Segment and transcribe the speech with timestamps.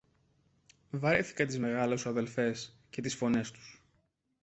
[0.89, 3.83] Βαρέθηκα τις μεγάλες σου αδελφές και τις φωνές τους!